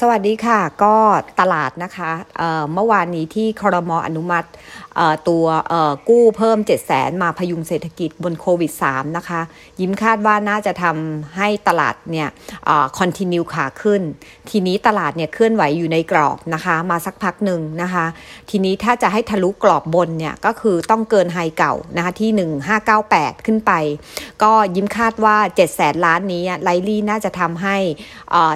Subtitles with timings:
[0.00, 0.96] สวัสดีค่ะ ก็
[1.40, 4.48] ตลาดนะคะเเมื่อวานนี้ที่คอรมออนุมัติ
[5.28, 5.44] ตัว
[6.08, 9.40] กู้เพิ่ม 7 0 0แสนมาพยุงเศรษฐกิจบนโควิด -3 นะคะ
[9.80, 12.28] ยิ้มคาดว่าน่าจะทำให้ตลาดเนี่ย
[12.98, 14.02] คอนติเนียขาขึ้น
[14.50, 18.06] ทีนี้ตลาดเนี่ยเคลื่อนไหวอยู่ในกรอบนะคะ มาสักพักหนึ่งนะคะ
[18.50, 22.30] ทีนี้ถ้าจะให้ทะลุกรอบบนเนี่ย ก็คือต้องเกินไฮเก่านะคะที่
[22.88, 23.72] 1598 ขึ้นไป
[24.42, 27.76] ก็ยิ้มคาดว่า 7 0 0แสนล้านนี้ไลลี่น่าจะทำให้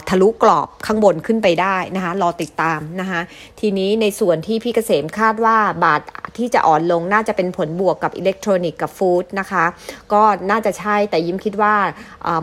[0.08, 3.20] ทะลุกรอบข้างบนขึ้นไปได้นะคะ รอติดตามนะคะ
[3.60, 6.00] ทีนี้ในส่วนที่พี่เกษมคาดว่าบาท
[6.38, 9.64] ที่จะอ่อนลงน่าจะเป็นผลบวกกับอิเล็กทรอนิกส์กับฟู้ดนะคะ
[10.12, 11.74] ก็น่าจะใช่แต่ยิ้มคิดว่า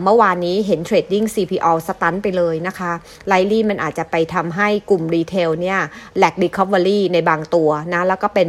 [0.04, 2.92] เมื่อวานนี้เห็นเทรดดิ้ง CPO สตันไปเลยนะคะ
[3.28, 5.78] ไลลี่มันอาจจะไปทำให้กลุ่มรีเทลเนี่ย
[6.16, 8.48] แหลกรีคอฟเวอรี่ในบางตัวนะ แล้วก็เป็น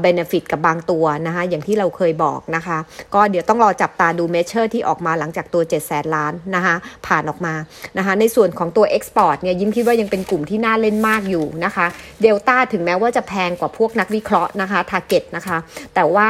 [0.00, 2.78] เบนฟิตกับบางตัวนะคะ อย่างที่เราเคยบอกนะคะ
[3.14, 6.74] ก็เดี๋ยวต้องรอจับตาดูเมเชอร์ที่ออกมาหลังจากตัว7 0 0 0 0ล้านนะคะ
[7.06, 7.54] ผ่านออกมา
[7.98, 11.86] นะคะ ในส่วนของตัว Export เนี่ยยิ้มคิดว่ายังเป็นกลุ่มที่น่าเล่นมากอยู่นะคะ
[12.22, 15.56] เดลต้าถึงแม้ว่าจะแพงกว่าพวกนักวิเคราะห์นะคะ target นะคะ
[15.94, 16.28] แต่ว่า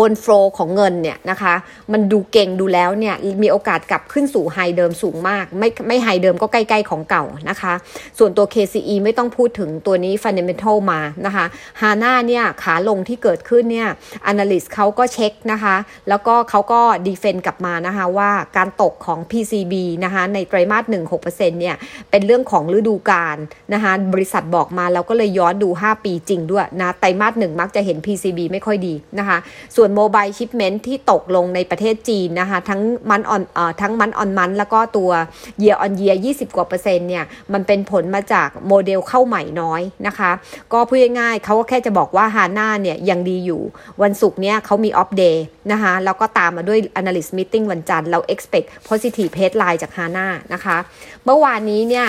[0.00, 1.54] บน flow ของเงินเนี่ยนะคะ
[1.92, 7.72] มันดูเก่งดูแล้วเนี่ยมีโอกาสกลับขึ้นสู่ high เดิมสูงมาก ไม่ไม่ high เดิมก็ใกล้ๆของเก่านะคะ
[8.18, 11.44] ส่วนตัว KCE ไม่ต้องพูดถึงตัวนี้ Fundamental มานะคะ
[11.80, 13.88] ฮาน่าเนี่ยขาลงที่เกิดขึ้นเนี่ย
[14.30, 15.76] Analyst เขาก็เช็คนะคะ
[16.08, 21.26] แล้วก็เขาก็ defend กลับมานะคะว่าการตกของ PCB นะคะในไตรมาส 1 6%
[21.60, 21.76] เนี่ย
[22.10, 23.36] เป็นเรื่องของฤดูกาล
[23.74, 29.38] นะคะบริษัทบอกมาแล้วก็เลยย้อนดู 5 ปีจริงด้วยนะไตรมาสหนึ่งมักจะเห็น PCB ไม่ค่อยดีนะคะ
[29.76, 32.80] ส่วน mobile shipment ที่ตกลงในประเทศจีนนะคะ ทั้ง
[33.10, 33.42] month on
[33.80, 35.10] ทั้ง month on month แล้วก็ตัว
[35.58, 40.30] year on year 20 กว่าเปอร์เซ็นต์เนี่ยมันเป็นผลมาจากโมเดลเข้าใหม่น้อยนะคะ
[40.72, 43.62] ก็พูดง่ายๆเขาก็แค่จะบอกว่าฮาน่าเนี่ยยังดีอยู่
[44.02, 50.76] วันศุกร์เนี่ยเขามี Opp Day นะคะ แล้วก็ตามมาด้วย analyst meeting วันจันทร์เรา expect positive headline จากฮาน่านะคะ
[51.24, 52.06] เมื่อวานนี้เนี่ย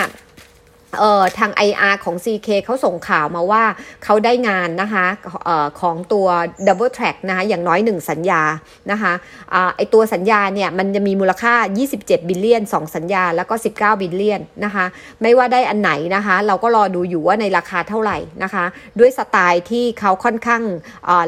[0.98, 3.64] เอ่อทาง IR ของ CK เขาส่งข่าวมาว่า
[4.04, 5.06] เขาได้งานนะคะ
[5.44, 6.26] เอ่อของตัว
[6.66, 8.42] Double Track นะคะอย่างน้อย 1 สัญญา
[8.90, 9.12] นะคะ
[9.54, 11.54] อ่าไอตัวสัญญาเนี่ยมันจะมีมูลค่า
[11.90, 14.86] 27 billion 2 สัญญา แล้วก็ 19 billion นะคะ
[15.22, 18.64] ไม่ว่าได้อันไหนนะคะ เราก็รอดูอยู่ว่าในราคาเท่าไหร่นะคะ
[18.98, 20.62] ด้วยสไตล์ที่เขาค่อนข้าง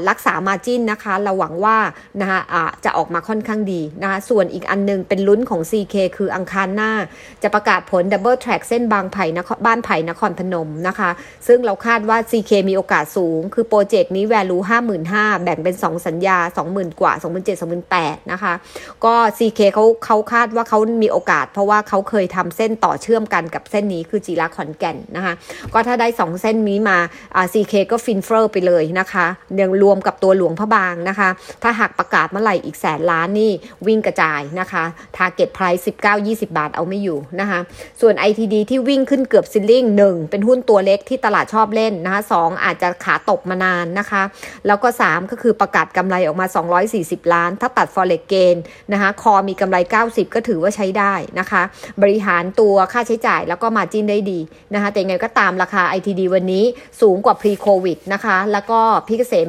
[0.09, 1.77] รักษามาจินนะคะ เราหวังว่า
[2.21, 2.41] นะคะ
[2.84, 6.93] จะออกมาค่อนข้างดีนะคะส่วนอีกอันนึงเป็นลุ้นของ CK คืออังคารหน้า
[7.43, 11.11] จะประกาศผล Double Track เส้นบางไผ่นครบ้านไผ่นครพนมนะคะ
[11.47, 14.63] ซึ่งเราคาดว่า CK มีโอกาสสูง คือโปรเจกต์นี้ value
[15.03, 16.39] 55,000 แบ่งเป็น 2 สัญญา
[16.69, 18.55] 20,000 กว่า 27,000 28,000 นะคะ
[19.05, 25.35] ก็ CK เขาเขาคาดว่าเขามีโอกาส เพราะว่าเขาเคยทำเส้นต่อเชื่อมกันกับเส้นนี้คือจีราขอนแก่นนะคะ
[25.73, 26.99] ก็ถ้าได้ 2 เส้นนี้มา
[27.53, 29.27] CK ก็ฟินเฟอร์ไปเลยนะคะ
[29.61, 31.29] ยังรวมกับตัวหลวงพระบางนะคะ
[31.63, 33.53] ถ้าหากประกาศเมื่อไหร่อีกแสนล้านนี่
[33.87, 34.85] วิ่งกระจายนะคะ
[35.17, 35.83] target price
[36.19, 37.61] 19-20 บาทเอาไม่อยู่นะคะ
[38.01, 44.22] ส่วน ITD ที่วิ่งขึ้นเกือบซิลลิ่งหนึ่งเป็นหุ้นตัวเล็กที่ตลาดชอบเล่นนะคะสองอาจจะขาตกมานานนะคะ
[44.66, 46.47] แล้วก็ 3 ก็คือประกาศกำไรออกมา
[46.91, 48.56] 240 ล้าน ถ้าตัด forex gain
[48.92, 49.76] นะคะคอมีกำไร
[50.06, 51.62] 90 ก็ถือว่าใช้ได้นะคะ
[52.03, 54.41] บริหารตัวค่าใช้จ่ายแล้วก็ margin ได้ดี
[54.75, 56.65] นะคะแต่ยังไงก็ตามราคา ITD วันนี้
[57.00, 59.48] สูงกว่า pre covid นะคะ แล้วก็พี่เกษม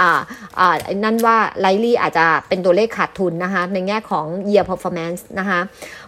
[0.00, 0.20] อ่า
[0.60, 5.60] อ่านั่นว่าไลลี่อาจจะเป็นตัวเลขขาดทุนนะคะ ในแง่ของ year performance นะคะ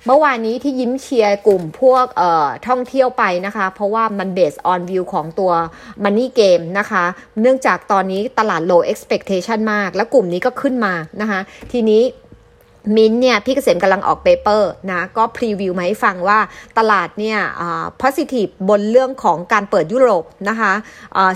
[0.06, 5.52] เมื่อวานนี้ที่ยิ้มเชียร์กลุ่มพวกเอ่อท่องเที่ยวไปนะคะ เพราะว่ามัน based on view ของตัว
[6.02, 7.04] Money Game นะคะ
[7.40, 11.40] เนื่องจากตอนนี้ตลาด low expectation มาก แล้วกลุ่มนี้ก็ขึ้นมานะคะ
[11.72, 12.02] ทีนี้
[12.96, 16.38] มินเนี่ยพี่เกษมกำลังออกเปเปอร์นะก็พรีวิวมาให้ฟังว่า
[16.78, 17.38] ตลาดเนี่ย
[18.02, 20.72] positive บนเรื่องของการเปิดยุโรปนะคะ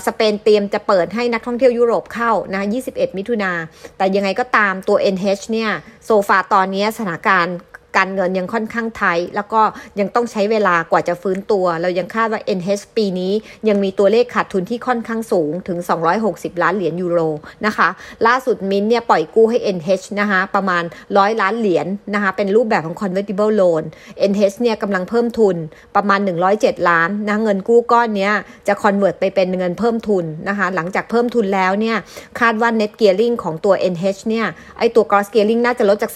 [0.07, 3.51] สเปนเตรียมจะเปิดให้นักท่องเที่ยวยุโรปเข้านะ21 มิถุนา
[3.97, 5.69] แต่ยังไงก็ตามตัว NH เนี่ย
[6.05, 7.55] โซฟาตอนนี้สถานการณ์
[7.97, 9.61] การเงินยังค่อนข้างไทยแล้วก็
[9.99, 13.33] ยังต้องใช้เวลากว่าจะฟื้นตัว เรายังคาดว่า NH ปีนี้
[13.69, 15.77] ยังมีตัวเลขขาดทุนที่ค่อนข้างสูงถึง
[16.21, 17.19] 260 ล้านเหรียญยูโร
[17.65, 17.87] นะคะ
[18.27, 23.83] ล่าสุดมินเนี่ยปล่อยกู้ให้ NH นะคะประมาณ 100 ล้านเหรียญนนะคะเป็นรูปแบบของ convertible loan
[24.31, 25.55] NH เนี่ยกำลังเพิ่มทุน
[25.95, 26.19] ประมาณ
[26.53, 28.29] 107 ล้านนะเงินกู้ก้อนนี้
[28.67, 31.97] จะ convert ไปเป็นเงินเพิ่มทุนนะคะหลังจากเพิ่มทุนแล้วเนี่ย
[32.39, 34.45] คาดว่า net gearing ของตัว NH เนี่ย
[34.79, 36.11] ไอตัว gross gearing น่าจะลดจาก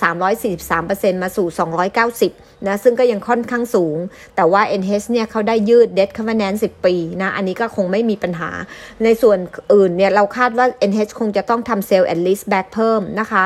[0.59, 3.97] 343%มาสู่290นะซึ่งก็ยังค่อนข้างสูง
[4.35, 8.49] แต่ว่า NH เนี่ยเขาได้ยืด debt covenant 10 ปีนะอันนี้ก็คงไม่มีปัญหา
[9.03, 9.37] ในส่วน
[9.73, 13.43] อื่นเนี่ยเราคาดว่า NH คงจะต้องทำ sell and lease back เพิ่มนะคะ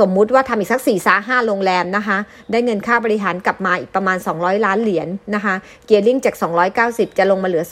[0.00, 2.18] สมมุติว่าทำอีกสัก4ี่สาห้าโรงแรมนะคะ
[2.50, 5.54] ได้เงินค่าบริหารกลับมาอีกประมาณ 200 ล้านเหรียญนนะคะ
[5.86, 6.34] เกียร์ลิงจาก
[6.76, 7.64] 290 จะลงมาเหลือ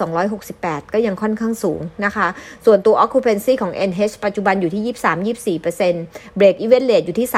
[0.43, 2.27] 268 ก็ยังค่อนข้างสูงนะคะ
[2.67, 7.29] ส่วนตัว occupancy ของ NH ปัจจุบันอยู่ที่ 23-24% break even rate อยู่ที่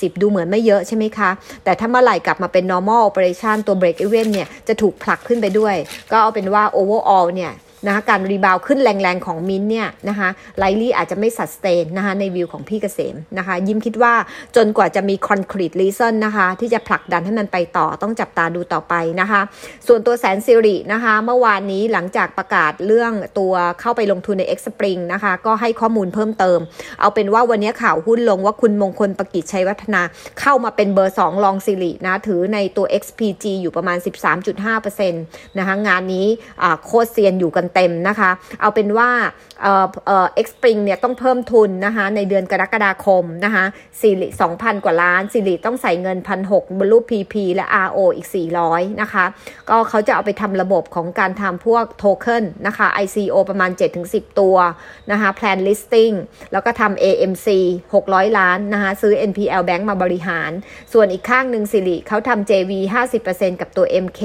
[0.00, 1.30] 33-40 ดูเหมือนไม่เยอะใช่ไหมคะ
[1.64, 5.74] แต่ถ้าเมื่อไหร่กลับมาเป็น normal operation ตัว break even เนี่ยจะถูกผลักขึ้นไปด้วย
[6.10, 7.52] ก็เอาเป็นว่า overall เนี่ย
[7.86, 10.28] นะคะการ rebound ขึ้นแรงๆของมินเนี่ยนะคะ
[10.58, 14.14] ไลลี่อาจจะไม่สัสเตนนะคะในวิวของพี่เกษมนะคะ ยิ้มคิดว่า
[14.56, 19.40] จนกว่าจะมี concrete reason นะคะ ที่จะผลักดันให้มันไปต่อต้องจับตาดูต่อไปนะคะ
[19.86, 26.58] ส่วนตัวแสนสิรินะคะ เมื่อวานนี้หลังจากประกาศเรื่องตัวเข้าไปลงทุนใน X Spring นะคะ ก็ให้ข้อมูลเพิ่มเติม
[27.00, 30.02] เอาเป็นว่าวันนี้ข่าวหุ้นลงว่าคุณมงคลประกิจชัยวัฒนา
[30.40, 33.98] เข้ามาเป็นเบอร์2ลองซิรินะถือในตัว XPG อยู่ประมาณ
[34.58, 36.26] 13.5%นะคะงานนี้
[36.84, 38.30] โคตรเซียนอยู่กันเต็มนะคะ
[38.60, 39.10] เอาเป็นว่า
[39.62, 43.64] เอ่อเอ่อ X Spring เนี่ยต้องเพิ่มทุนนะคะในเดือนกรกฎาคมนะคะ
[44.00, 46.18] สิริ2,000กว่าล้านสิริต้องใส่เงิน
[46.48, 48.28] 1,600บนรูป PP และ RO อีก
[48.64, 49.24] 400 นะคะ
[49.68, 53.70] ก็เขาจะเอาไปทำระบบของการทำพวกโทเค็นนะคะ ICO ประมาณ
[54.04, 54.56] 7-10 ตัว
[55.10, 56.14] นะคะ Plan Listing
[56.52, 57.48] แล้วก็ทำ AMC
[57.92, 60.50] 600 ล้านนะคะซื้อ NPL Bank มาบริหาร
[60.92, 62.72] ส่วนอีกข้างหนึ่งสิริเขาทำ JV
[63.16, 64.22] 50%กับตัว MK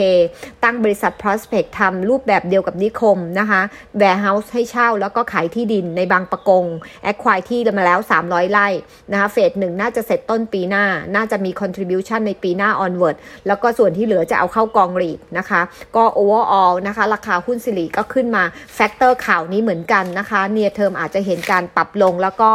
[0.63, 3.61] ตั้งบริษัท Prospect ทำรูปแบบเดียวกับนิคมนะคะ
[4.01, 6.65] Warehouse ให้เช่าแล้วก็ขายที่ดินในบางประกง
[7.03, 8.67] แอคควายที่มาแล้ว 300 ไร่
[9.11, 10.85] นะคะเฟสหนึ่งน่าจะเสร็จต้นปีหน้า
[11.15, 13.15] น่าจะมี contribution ในปีหน้า onward
[13.47, 15.61] แล้วก็ส่วนที่เหลือจะเอาเข้ากองรีดนะคะ
[15.95, 18.43] ก็ overall นะคะ ราคาหุ้นสิริก็ขึ้นมา
[18.75, 22.51] factor ข่าวนี้เหมือนกันนะคะ near term อาจจะเห็นการปรับลงแล้วก็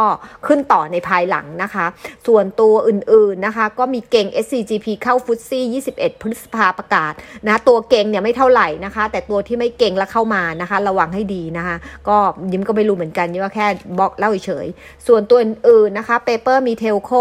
[0.47, 1.85] ขึ้นต่อในภายหลังนะคะ
[2.27, 7.13] ส่วนตัวอื่นๆนะคะ ก็มีเก็ง SCGP เข้า FTSE 21 พฤษภาประกาศ
[7.47, 11.75] นะตัวเก็งเนี่ยไม่เท่าไหร่นะคะ แต่ตัวที่ไม่เก็งแล้วเข้ามานะคะระวังให้ดีนะคะ
[12.07, 12.17] ก็
[12.51, 13.67] ยิ้มก็ไม่รู้เหมือนกันนี่ว่าแค่
[13.99, 14.67] บอกเล่าเฉย
[15.07, 17.11] ส่วนตัวอื่นๆนะคะ paper มี Telco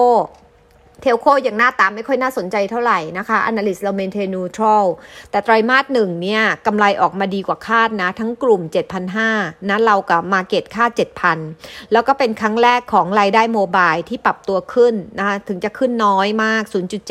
[1.03, 4.87] Telco ยังหน้าตาไม่ค่อยน่าสนใจเท่าไหร่นะคะ Analyst เรา maintain neutral
[5.31, 8.63] แต่ไตรมาสหนึ่งเนี่ยกำไรออกมาดีกว่าคาดนะ ทั้งกลุ่ม
[9.15, 10.91] 7,500 นะเรากับ Market คาด
[11.43, 16.63] 7,000 แล้วก็เป็นครั้งแรกของรายได้โมบายที่ปรับตัวขึ้นนะคะ ถึงจะขึ้นน้อยมาก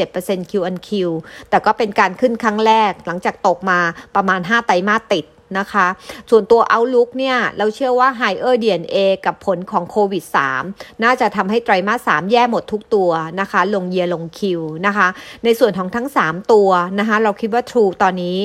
[0.02, 0.90] 0.7% Q on Q
[1.50, 3.80] แต่ก็เป็นการขึ้นครั้งแรกหลังจากตกมา
[4.16, 5.26] ประมาณ 5 ไตรมาสติด
[5.58, 5.88] นะคะ
[6.30, 10.24] ส่วนตัว Outlook เนี่ย เราเชื่อว่า Higher DNA กับผลของโควิด
[10.64, 13.10] 3 น่าจะทำให้ไตรมาส 3 แย่หมดทุกตัว
[13.40, 15.08] นะคะ ลง year ลง Q นะคะ
[15.44, 18.38] ในส่วนของทั้ง 3 ตัวนะคะ เราคิดว่า True ตอนนี้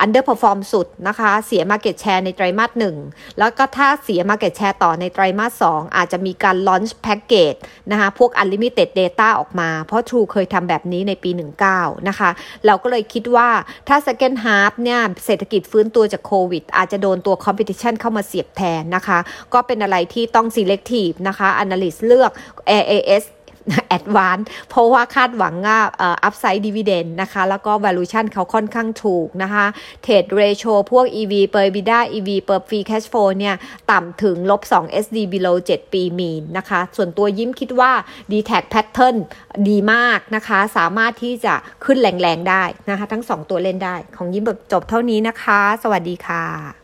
[0.00, 2.70] underperform สุดนะคะ เสีย Market Share ในไตรมาส
[3.06, 7.58] 1 แล้วก็ถ้าเสีย Market Share ต่อในไตรมาส 2 อาจจะมีการ Launch Package
[7.90, 11.30] นะคะ พวก Unlimited Data ออกมา เพราะ True เคยทำแบบนี้ในปี
[11.68, 12.30] 19 นะคะ
[12.66, 13.48] เราก็เลยคิดว่า
[13.88, 19.18] ถ้า Second Half เนี่ย เศรษฐกิจฟื้นตัวจากโควิด อาจจะโดนตัว competition เข้ามาเสียบแทนนะคะ
[19.54, 22.30] ก็เป็นอะไรที่ต้อง selective นะคะ analyst เลือก
[22.70, 23.24] AAS
[23.88, 24.38] แอดวาน
[24.70, 25.78] เพราะว่าคาดหวังว่า
[26.24, 29.64] upside dividend นะคะ แล้วก็ valuation เขาค่อนข้างถูกนะคะ
[30.02, 33.54] trade ratio พวก EV per EBITDA EV เปอร์ฟรีแคชโฟเนี่ย
[33.90, 37.92] ต่ำถึงลบ 2 SD below 7 ปี mean นะคะ ส่วนตัวยิ้มคิดว่า
[38.32, 39.16] d t a c pattern
[39.68, 41.54] ดีมากนะคะ สามารถที่จะ
[41.84, 46.81] ขึ้นแรงๆได้นะคะ ทั้ง 2 ตัวเล่นได้ ของยิ้มแบบจบเท่านี้นะคะ สวัสดีค่ะ